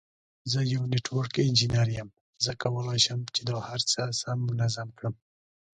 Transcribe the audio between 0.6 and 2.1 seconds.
یو نټورک انجینیر یم،